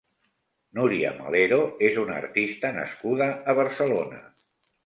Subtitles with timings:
[0.77, 4.25] Núria Melero és una artista nascuda a Barcelona.